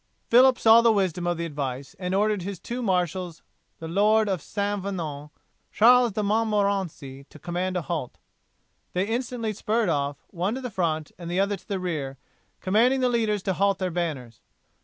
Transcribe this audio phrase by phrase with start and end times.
[0.31, 3.43] Phillip saw the wisdom of the advice and ordered his two marshals
[3.77, 4.81] the Lord of St.
[4.81, 5.29] Venant and
[5.71, 8.17] Charles de Montmorency to command a halt.
[8.93, 12.17] They instantly spurred off, one to the front and the other to the rear,
[12.61, 14.41] commanding the leaders to halt their banners.